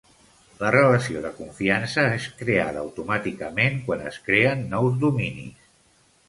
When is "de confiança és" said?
1.25-2.25